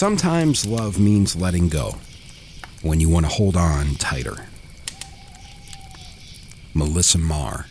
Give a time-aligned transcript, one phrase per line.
[0.00, 1.96] Sometimes love means letting go
[2.80, 4.46] when you want to hold on tighter.
[6.72, 7.66] Melissa Marr.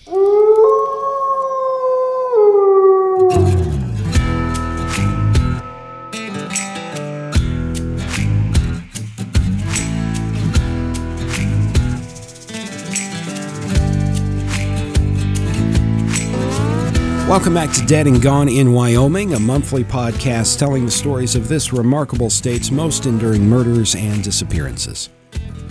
[17.30, 21.48] Welcome back to Dead and Gone in Wyoming, a monthly podcast telling the stories of
[21.48, 25.10] this remarkable state's most enduring murders and disappearances.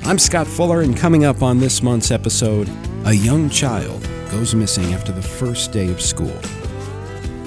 [0.05, 2.71] I'm Scott Fuller, and coming up on this month's episode,
[3.07, 6.39] a young child goes missing after the first day of school.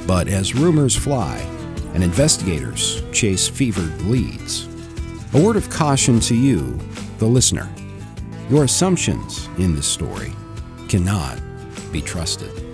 [0.05, 1.37] But as rumors fly
[1.93, 4.67] and investigators chase fevered leads,
[5.33, 6.77] a word of caution to you,
[7.19, 7.69] the listener.
[8.49, 10.33] Your assumptions in this story
[10.89, 11.39] cannot
[11.93, 12.70] be trusted.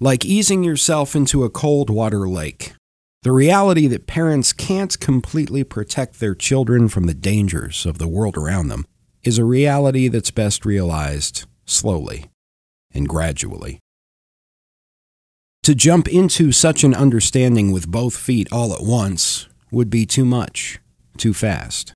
[0.00, 2.72] Like easing yourself into a cold water lake.
[3.22, 8.36] The reality that parents can't completely protect their children from the dangers of the world
[8.36, 8.86] around them
[9.24, 12.26] is a reality that's best realized slowly
[12.94, 13.80] and gradually.
[15.64, 20.24] To jump into such an understanding with both feet all at once would be too
[20.24, 20.78] much,
[21.18, 21.92] too fast.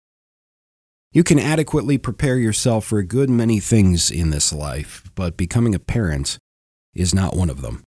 [1.13, 5.75] You can adequately prepare yourself for a good many things in this life, but becoming
[5.75, 6.39] a parent
[6.95, 7.85] is not one of them.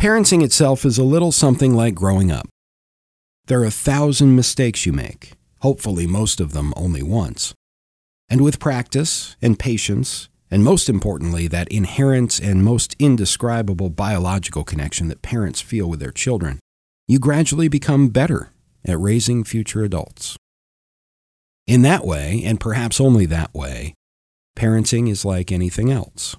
[0.00, 2.48] Parenting itself is a little something like growing up.
[3.48, 7.52] There are a thousand mistakes you make, hopefully, most of them only once.
[8.30, 15.08] And with practice and patience, and most importantly, that inherent and most indescribable biological connection
[15.08, 16.60] that parents feel with their children,
[17.06, 18.54] you gradually become better
[18.86, 20.34] at raising future adults.
[21.66, 23.92] In that way, and perhaps only that way,
[24.56, 26.36] parenting is like anything else.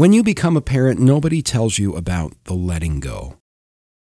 [0.00, 3.36] When you become a parent, nobody tells you about the letting go.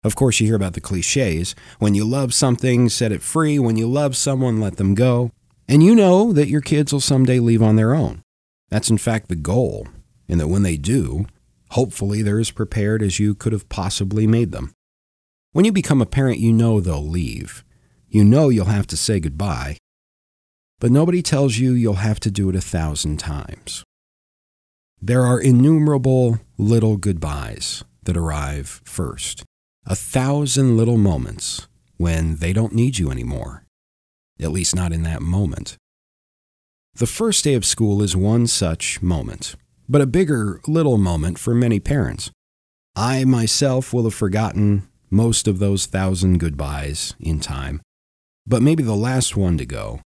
[0.05, 1.55] Of course, you hear about the cliches.
[1.79, 3.59] When you love something, set it free.
[3.59, 5.31] When you love someone, let them go.
[5.67, 8.21] And you know that your kids will someday leave on their own.
[8.69, 9.89] That's in fact the goal,
[10.29, 11.29] and that when they do,
[11.71, 14.75] hopefully they're as prepared as you could have possibly made them.
[15.53, 17.65] When you become a parent, you know they'll leave.
[18.11, 19.79] You know you'll have to say goodbye.
[20.79, 23.86] But nobody tells you you'll have to do it a thousand times.
[25.01, 29.45] There are innumerable little goodbyes that arrive first.
[29.85, 33.65] A thousand little moments when they don't need you anymore,
[34.41, 35.77] at least not in that moment.
[36.95, 39.55] The first day of school is one such moment,
[39.89, 42.31] but a bigger little moment for many parents.
[42.97, 47.83] I myself will have forgotten most of those thousand goodbyes in time,
[48.47, 50.01] but maybe the last one to go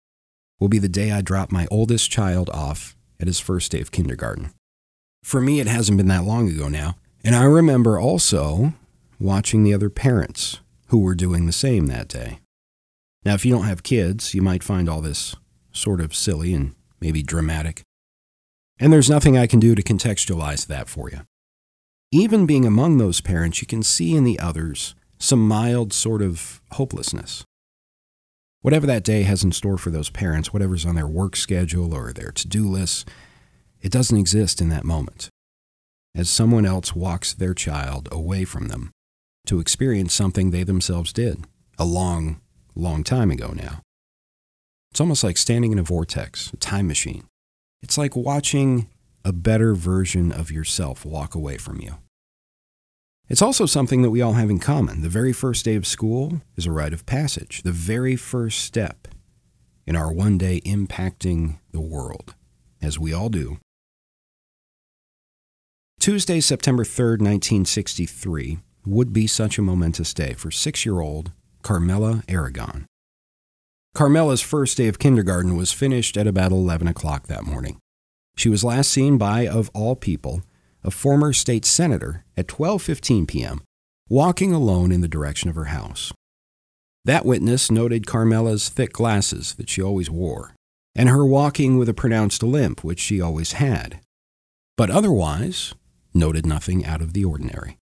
[0.58, 3.92] will be the day I drop my oldest child off at his first day of
[3.92, 4.52] kindergarten.
[5.22, 6.96] For me, it hasn't been that long ago now.
[7.22, 8.74] And I remember also
[9.18, 12.38] watching the other parents who were doing the same that day.
[13.24, 15.36] Now, if you don't have kids, you might find all this
[15.72, 17.82] sort of silly and maybe dramatic.
[18.78, 21.20] And there's nothing I can do to contextualize that for you.
[22.10, 26.62] Even being among those parents, you can see in the others some mild sort of
[26.72, 27.44] hopelessness.
[28.62, 32.12] Whatever that day has in store for those parents, whatever's on their work schedule or
[32.12, 33.08] their to do list,
[33.82, 35.28] it doesn't exist in that moment.
[36.14, 38.90] As someone else walks their child away from them
[39.46, 41.44] to experience something they themselves did
[41.78, 42.40] a long,
[42.74, 43.80] long time ago now.
[44.90, 47.24] It's almost like standing in a vortex, a time machine.
[47.82, 48.88] It's like watching
[49.24, 51.98] a better version of yourself walk away from you.
[53.28, 55.02] It's also something that we all have in common.
[55.02, 59.06] The very first day of school is a rite of passage, the very first step
[59.86, 62.34] in our one day impacting the world,
[62.82, 63.58] as we all do
[66.00, 71.30] Tuesday, September 3rd, 1963, would be such a momentous day for six year old
[71.62, 72.86] Carmella Aragon.
[73.94, 77.78] Carmella's first day of kindergarten was finished at about 11 o'clock that morning.
[78.34, 80.40] She was last seen by, of all people,
[80.82, 83.60] a former state senator at 12:15 p.m.,
[84.08, 86.14] walking alone in the direction of her house.
[87.04, 90.54] That witness noted Carmella's thick glasses that she always wore,
[90.94, 94.00] and her walking with a pronounced limp which she always had.
[94.78, 95.74] But otherwise,
[96.20, 97.78] noted nothing out of the ordinary.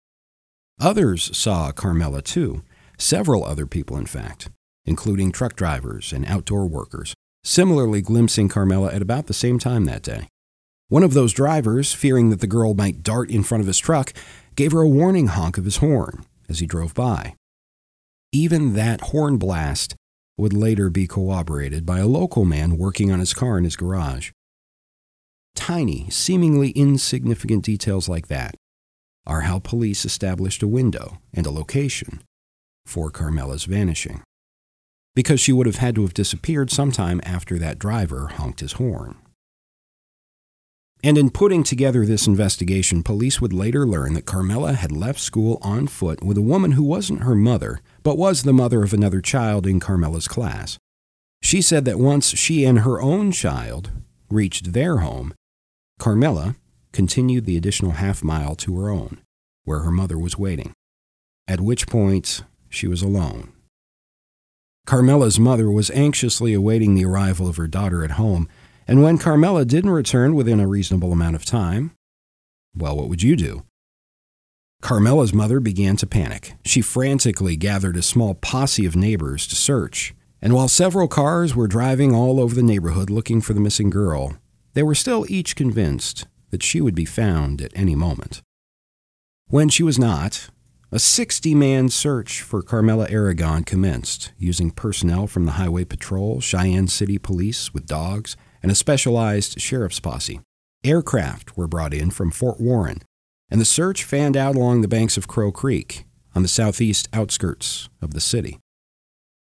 [0.81, 2.63] Others saw Carmella too,
[2.97, 4.49] several other people, in fact,
[4.85, 7.13] including truck drivers and outdoor workers,
[7.43, 10.27] similarly glimpsing Carmella at about the same time that day.
[10.89, 14.13] One of those drivers, fearing that the girl might dart in front of his truck,
[14.55, 17.35] gave her a warning honk of his horn as he drove by.
[18.31, 19.95] Even that horn blast
[20.37, 24.31] would later be corroborated by a local man working on his car in his garage.
[25.55, 28.55] Tiny, seemingly insignificant details like that
[29.25, 32.21] are how police established a window and a location
[32.85, 34.21] for Carmella's vanishing.
[35.15, 39.15] Because she would have had to have disappeared sometime after that driver honked his horn.
[41.03, 45.59] And in putting together this investigation, police would later learn that Carmella had left school
[45.61, 49.19] on foot with a woman who wasn't her mother, but was the mother of another
[49.19, 50.77] child in Carmella's class.
[51.41, 53.91] She said that once she and her own child
[54.29, 55.33] reached their home,
[55.99, 56.55] Carmella
[56.91, 59.21] continued the additional half mile to her own,
[59.63, 60.73] where her mother was waiting,
[61.47, 63.53] at which point she was alone.
[64.85, 68.49] Carmella's mother was anxiously awaiting the arrival of her daughter at home
[68.87, 71.91] and when Carmella didn't return within a reasonable amount of time,
[72.75, 73.63] well, what would you do?
[74.81, 76.55] Carmella's mother began to panic.
[76.65, 80.13] She frantically gathered a small posse of neighbors to search.
[80.41, 84.37] And while several cars were driving all over the neighborhood looking for the missing girl,
[84.73, 88.41] they were still each convinced that she would be found at any moment.
[89.47, 90.49] When she was not,
[90.91, 96.87] a 60 man search for Carmella Aragon commenced, using personnel from the Highway Patrol, Cheyenne
[96.87, 100.39] City Police with dogs, and a specialized sheriff's posse.
[100.83, 103.01] Aircraft were brought in from Fort Warren,
[103.49, 106.05] and the search fanned out along the banks of Crow Creek
[106.35, 108.59] on the southeast outskirts of the city.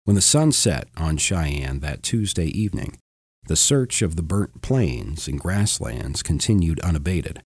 [0.04, 2.98] When the sun set on Cheyenne that Tuesday evening,
[3.46, 7.42] the search of the burnt plains and grasslands continued unabated,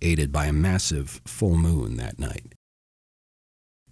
[0.00, 2.54] aided by a massive full moon that night.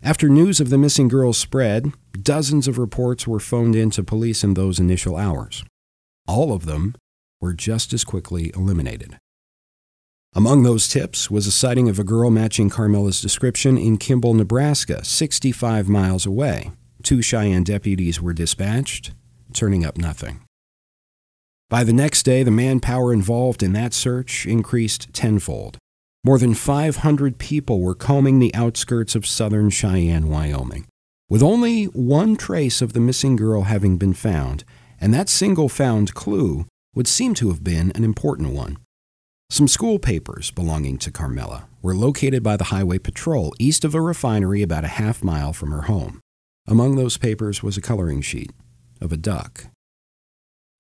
[0.03, 4.45] After news of the missing girl spread, dozens of reports were phoned in to police
[4.45, 5.65] in those initial hours.
[6.27, 6.95] All of them
[7.41, 9.19] were just as quickly eliminated.
[10.35, 15.05] Among those tips was a sighting of a girl matching Carmella's description in Kimball, Nebraska,
[15.05, 16.73] 65 miles away.
[17.03, 19.13] Two Cheyenne deputies were dispatched,
[19.53, 20.41] turning up nothing.
[21.75, 25.77] By the next day, the manpower involved in that search increased tenfold.
[26.23, 30.87] More than 500 people were combing the outskirts of southern Cheyenne, Wyoming,
[31.29, 34.63] with only one trace of the missing girl having been found,
[35.01, 38.77] and that single found clue would seem to have been an important one.
[39.51, 44.01] Some school papers belonging to Carmella were located by the Highway Patrol east of a
[44.01, 46.21] refinery about a half mile from her home.
[46.69, 48.53] Among those papers was a coloring sheet
[49.01, 49.67] of a duck,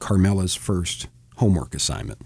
[0.00, 2.20] Carmella's first homework assignment.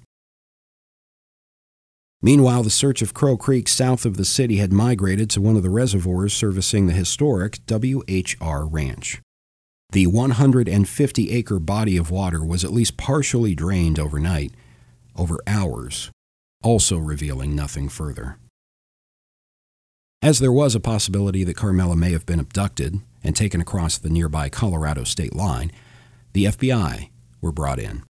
[2.20, 5.62] Meanwhile, the search of Crow Creek south of the city had migrated to one of
[5.62, 9.20] the reservoirs servicing the historic WHR Ranch.
[9.90, 14.52] The 150 acre body of water was at least partially drained overnight,
[15.16, 16.10] over hours,
[16.62, 18.38] also revealing nothing further.
[20.20, 24.10] As there was a possibility that Carmella may have been abducted and taken across the
[24.10, 25.70] nearby Colorado state line,
[26.32, 28.02] the FBI were brought in.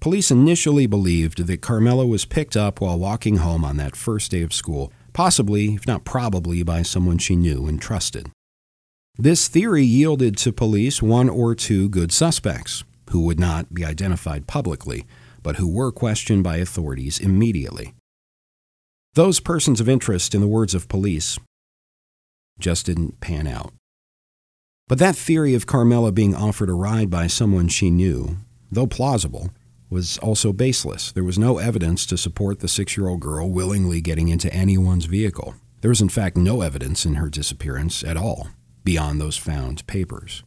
[0.00, 4.40] Police initially believed that Carmella was picked up while walking home on that first day
[4.42, 8.30] of school, possibly, if not probably, by someone she knew and trusted.
[9.18, 14.46] This theory yielded to police one or two good suspects, who would not be identified
[14.46, 15.04] publicly,
[15.42, 17.92] but who were questioned by authorities immediately.
[19.14, 21.38] Those persons of interest, in the words of police,
[22.58, 23.74] just didn't pan out.
[24.90, 28.38] But that theory of Carmella being offered a ride by someone she knew,
[28.72, 29.50] though plausible,
[29.88, 31.12] was also baseless.
[31.12, 35.04] There was no evidence to support the six year old girl willingly getting into anyone's
[35.04, 35.54] vehicle.
[35.80, 38.48] There was, in fact, no evidence in her disappearance at all
[38.82, 40.42] beyond those found papers.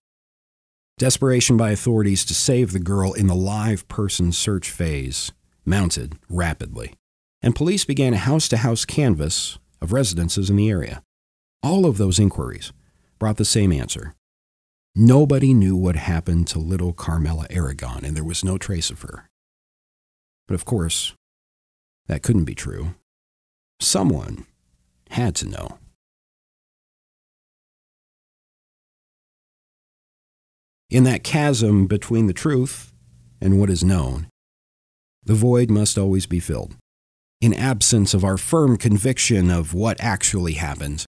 [0.98, 5.32] Desperation by authorities to save the girl in the live person search phase
[5.64, 6.96] mounted rapidly,
[7.42, 11.02] and police began a house to house canvass of residences in the area.
[11.64, 12.74] All of those inquiries
[13.20, 14.16] brought the same answer.
[14.96, 19.28] Nobody knew what happened to little Carmella Aragon, and there was no trace of her.
[20.48, 21.14] But of course,
[22.06, 22.94] that couldn't be true.
[23.80, 24.46] Someone
[25.10, 25.80] had to know.
[30.92, 32.94] In that chasm between the truth
[33.42, 34.28] and what is known,
[35.24, 36.76] the void must always be filled.
[37.42, 41.04] In absence of our firm conviction of what actually happened,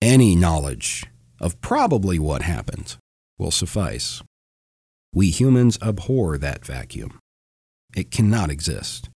[0.00, 1.04] any knowledge
[1.40, 2.96] of probably what happened
[3.38, 4.22] will suffice.
[5.14, 7.18] We humans abhor that vacuum.
[7.96, 9.08] It cannot exist.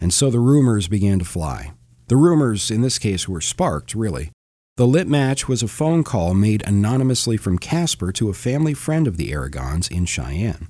[0.00, 1.72] And so the rumors began to fly.
[2.08, 4.32] The rumors, in this case, were sparked, really,
[4.78, 9.08] the lit match was a phone call made anonymously from Casper to a family friend
[9.08, 10.68] of the Aragons in Cheyenne.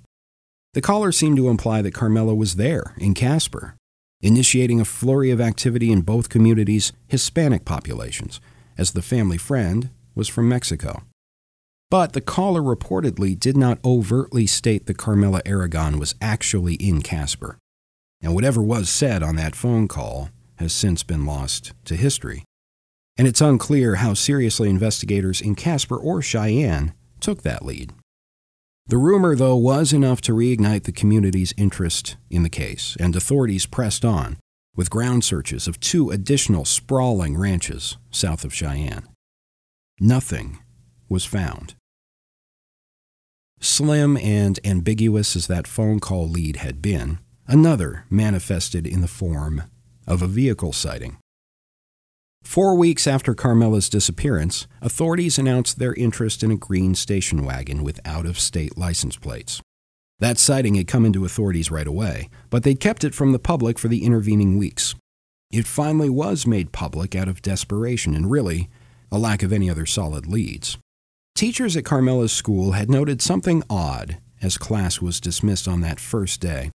[0.73, 3.77] The caller seemed to imply that Carmella was there in Casper,
[4.23, 8.41] initiating a flurry of activity in both communities' Hispanic populations,
[8.79, 11.03] as the family friend was from Mexico.
[11.91, 17.59] But the caller reportedly did not overtly state that Carmella Aragon was actually in Casper.
[18.21, 22.45] and whatever was said on that phone call has since been lost to history.
[23.17, 27.93] And it's unclear how seriously investigators in Casper or Cheyenne took that lead.
[28.87, 33.67] The rumor, though, was enough to reignite the community's interest in the case, and authorities
[33.67, 34.39] pressed on
[34.75, 39.07] with ground searches of two additional sprawling ranches south of Cheyenne.
[40.01, 40.59] Nothing
[41.09, 41.75] was found.
[43.61, 49.63] Slim and ambiguous as that phone call lead had been, another manifested in the form
[50.07, 51.19] of a vehicle sighting.
[52.43, 58.01] Four weeks after Carmella's disappearance, authorities announced their interest in a green station wagon with
[58.05, 59.61] out of state license plates.
[60.21, 63.79] That sighting had come into authorities right away, but they'd kept it from the public
[63.79, 64.95] for the intervening weeks.
[65.51, 68.69] It finally was made public out of desperation and really
[69.11, 70.79] a lack of any other solid leads.
[71.39, 76.41] Teachers at Carmella's school had noted something odd as class was dismissed on that first
[76.41, 76.73] day.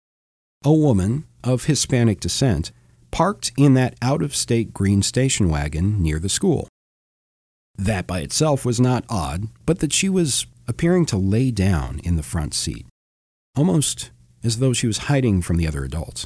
[0.63, 2.71] A woman of Hispanic descent
[3.11, 6.69] parked in that out of state green station wagon near the school.
[7.77, 12.15] That by itself was not odd, but that she was appearing to lay down in
[12.15, 12.85] the front seat,
[13.57, 14.11] almost
[14.45, 16.25] as though she was hiding from the other adults.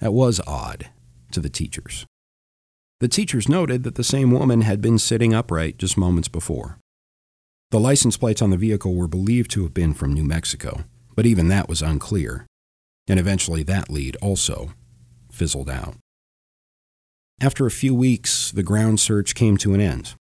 [0.00, 0.90] That was odd
[1.30, 2.06] to the teachers.
[2.98, 6.80] The teachers noted that the same woman had been sitting upright just moments before.
[7.70, 10.84] The license plates on the vehicle were believed to have been from New Mexico,
[11.14, 12.46] but even that was unclear,
[13.06, 14.72] and eventually that lead also
[15.30, 15.96] fizzled out.
[17.42, 20.14] After a few weeks, the ground search came to an end,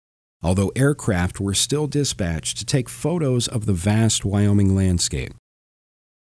[0.41, 5.33] although aircraft were still dispatched to take photos of the vast Wyoming landscape.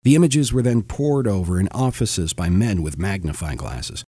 [0.02, 4.04] The images were then pored over in offices by men with magnifying glasses,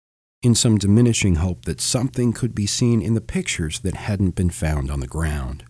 [0.42, 4.50] in some diminishing hope that something could be seen in the pictures that hadn't been
[4.50, 5.64] found on the ground.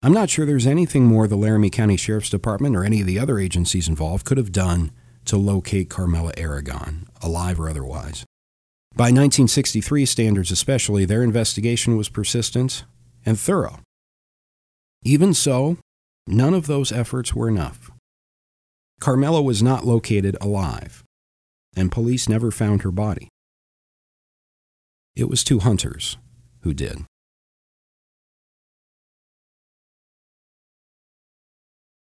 [0.00, 3.18] I'm not sure there's anything more the Laramie County Sheriff's Department or any of the
[3.18, 4.92] other agencies involved could have done
[5.24, 8.24] to locate Carmella Aragon, alive or otherwise.
[8.94, 12.84] By 1963 standards, especially, their investigation was persistent
[13.26, 13.80] and thorough.
[15.02, 15.78] Even so,
[16.28, 17.90] none of those efforts were enough.
[19.00, 21.02] Carmella was not located alive,
[21.76, 23.28] and police never found her body.
[25.16, 26.16] It was two hunters
[26.60, 27.04] who did.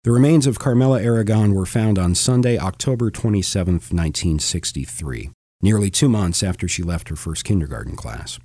[0.05, 5.31] The remains of Carmella Aragon were found on Sunday, October 27, 1963,
[5.63, 8.38] nearly two months after she left her first kindergarten class.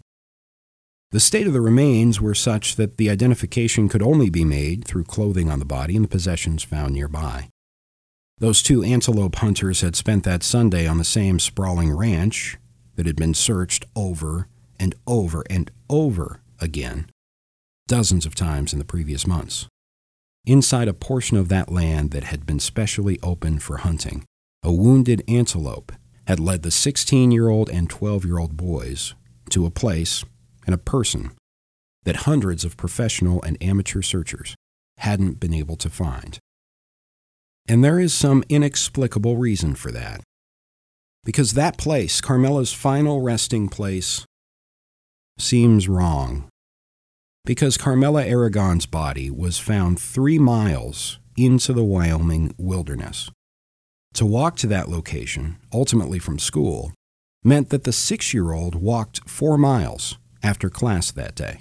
[1.10, 5.04] The state of the remains were such that the identification could only be made through
[5.04, 7.50] clothing on the body and the possessions found nearby.
[8.38, 12.56] Those two antelope hunters had spent that Sunday on the same sprawling ranch
[12.96, 14.48] that had been searched over
[14.78, 17.10] and over and over again,
[17.86, 19.66] dozens of times in the previous months.
[20.50, 24.24] Inside a portion of that land that had been specially opened for hunting,
[24.64, 25.92] a wounded antelope
[26.26, 29.14] had led the 16 year old and 12 year old boys
[29.50, 30.24] to a place
[30.66, 31.30] and a person
[32.02, 34.56] that hundreds of professional and amateur searchers
[34.96, 36.40] hadn't been able to find.
[37.68, 40.20] And there is some inexplicable reason for that.
[41.22, 44.24] Because that place, Carmella's final resting place,
[45.38, 46.48] seems wrong
[47.44, 53.30] because Carmella Aragon's body was found three miles into the Wyoming wilderness.
[54.14, 56.92] To walk to that location, ultimately from school,
[57.42, 61.60] meant that the six year old walked four miles after class that day.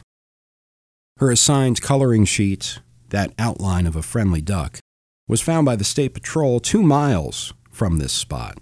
[1.18, 4.80] Her assigned coloring sheet, that outline of a friendly duck,
[5.28, 8.58] was found by the State Patrol two miles from this spot.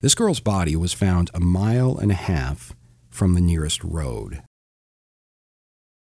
[0.00, 2.74] This girl's body was found a mile and a half
[3.10, 4.42] from the nearest road.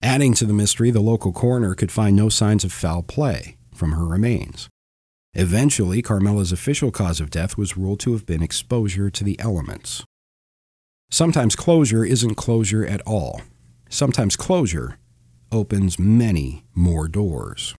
[0.02, 3.92] Adding to the mystery, the local coroner could find no signs of foul play from
[3.92, 4.70] her remains.
[5.34, 10.04] Eventually, Carmella's official cause of death was ruled to have been exposure to the elements.
[11.12, 13.42] Sometimes closure isn't closure at all.
[13.90, 14.98] Sometimes closure
[15.52, 17.76] opens many more doors.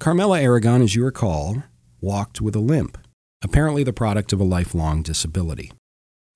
[0.00, 1.62] Carmella Aragon, as you recall,
[2.00, 2.98] walked with a limp,
[3.42, 5.72] apparently the product of a lifelong disability.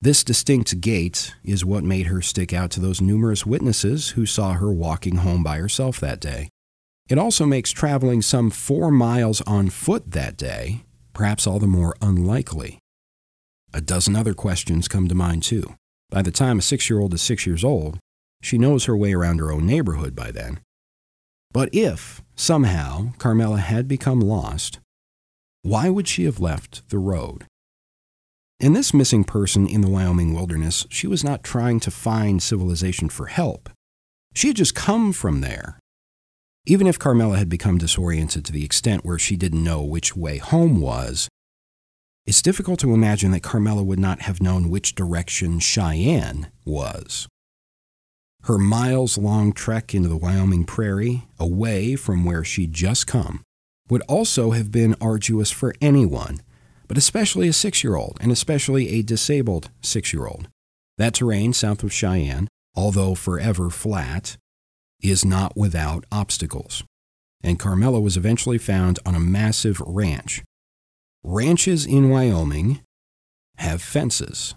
[0.01, 4.53] This distinct gait is what made her stick out to those numerous witnesses who saw
[4.53, 6.49] her walking home by herself that day.
[7.09, 11.95] It also makes traveling some four miles on foot that day perhaps all the more
[12.01, 12.79] unlikely.
[13.73, 15.75] A dozen other questions come to mind, too.
[16.09, 17.99] By the time a six year old is six years old,
[18.41, 20.59] she knows her way around her own neighborhood by then.
[21.53, 24.79] But if, somehow, Carmella had become lost,
[25.61, 27.45] why would she have left the road?
[28.61, 33.09] In this missing person in the Wyoming wilderness, she was not trying to find civilization
[33.09, 33.71] for help.
[34.35, 35.79] She had just come from there.
[36.67, 40.37] Even if Carmella had become disoriented to the extent where she didn't know which way
[40.37, 41.27] home was,
[42.27, 47.27] it's difficult to imagine that Carmella would not have known which direction Cheyenne was.
[48.43, 53.41] Her miles long trek into the Wyoming prairie, away from where she'd just come,
[53.89, 56.41] would also have been arduous for anyone,
[56.91, 60.49] but especially a six year old, and especially a disabled six year old.
[60.97, 64.35] That terrain south of Cheyenne, although forever flat,
[65.01, 66.83] is not without obstacles.
[67.41, 70.43] And Carmella was eventually found on a massive ranch.
[71.23, 72.81] Ranches in Wyoming
[73.55, 74.55] have fences,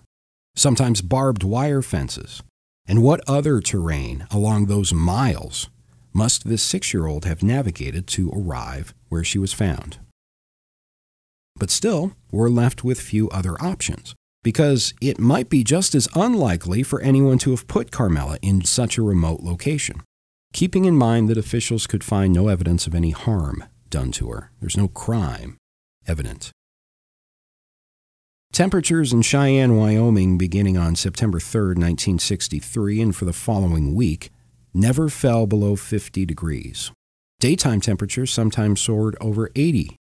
[0.56, 2.42] sometimes barbed wire fences.
[2.84, 5.70] And what other terrain along those miles
[6.12, 9.98] must this six year old have navigated to arrive where she was found?
[11.56, 16.82] But still, we're left with few other options, because it might be just as unlikely
[16.82, 20.02] for anyone to have put Carmella in such a remote location
[20.54, 24.52] keeping in mind that officials could find no evidence of any harm done to her.
[24.60, 25.58] There's no crime
[26.06, 26.52] evident.
[28.52, 34.30] Temperatures in Cheyenne, Wyoming, beginning on September 3, 1963, and for the following week,
[34.72, 36.92] never fell below 50 degrees.
[37.40, 39.96] Daytime temperatures sometimes soared over 80.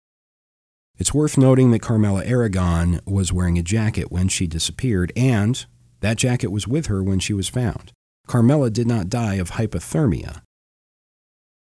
[0.99, 5.65] It's worth noting that Carmella Aragon was wearing a jacket when she disappeared, and
[6.01, 7.93] that jacket was with her when she was found.
[8.27, 10.43] Carmella did not die of hypothermia.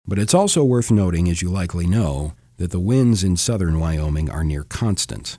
[0.06, 4.30] But it's also worth noting, as you likely know, that the winds in southern Wyoming
[4.30, 5.38] are near constant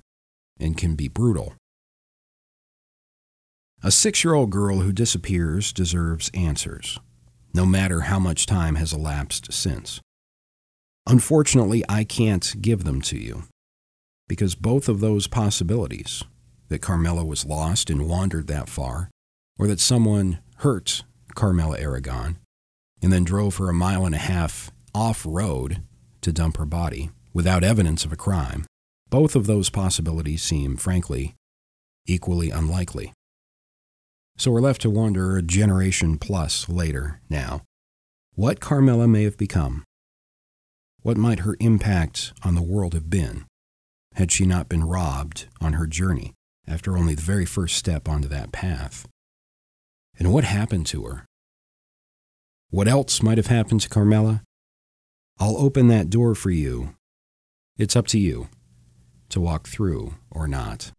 [0.61, 1.55] and can be brutal.
[3.83, 6.99] A six year old girl who disappears deserves answers,
[7.55, 10.01] no matter how much time has elapsed since.
[11.07, 13.45] Unfortunately, I can't give them to you,
[14.29, 16.23] because both of those possibilities
[16.69, 19.11] that Carmella was lost and wandered that far,
[19.59, 21.03] or that someone hurt
[21.35, 22.37] Carmella Aragon,
[23.03, 25.83] and then drove her a mile and a half off road
[26.21, 28.67] to dump her body without evidence of a crime.
[29.09, 31.35] Both of those possibilities seem, frankly,
[32.07, 33.13] equally unlikely.
[34.37, 37.63] So we're left to wonder a generation plus later now
[38.35, 39.83] what Carmella may have become.
[41.03, 43.47] What might her impact on the world have been
[44.19, 46.35] had she not been robbed on her journey
[46.67, 49.07] after only the very first step onto that path?
[50.19, 51.25] And what happened to her?
[52.71, 54.43] What else might have happened to Carmella?
[55.39, 56.97] I'll open that door for you.
[57.79, 58.49] It's up to you
[59.29, 60.91] to walk through or not.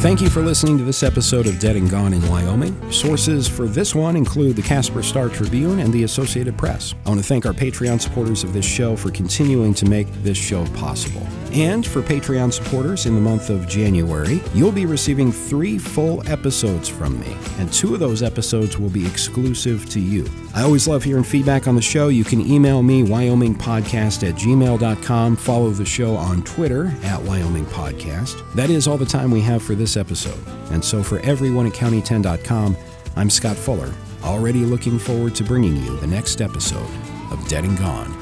[0.00, 2.90] Thank you for listening to this episode of Dead and Gone in Wyoming.
[2.90, 6.94] Sources for this one include the Casper Star Tribune and the Associated Press.
[7.04, 10.38] I want to thank our Patreon supporters of this show for continuing to make this
[10.38, 11.20] show possible.
[11.52, 16.88] And for Patreon supporters in the month of January, you'll be receiving three full episodes
[16.88, 20.24] from me, and two of those episodes will be exclusive to you.
[20.54, 22.08] I always love hearing feedback on the show.
[22.08, 25.36] You can email me, wyomingpodcast at gmail.com.
[25.36, 28.42] Follow the show on Twitter at Wyoming Podcast.
[28.54, 30.38] That is all the time we have for this episode.
[30.70, 32.76] And so for everyone at county10.com,
[33.16, 33.92] I'm Scott Fuller,
[34.24, 36.88] already looking forward to bringing you the next episode
[37.30, 38.12] of Dead and Gone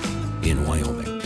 [0.42, 1.17] in Wyoming.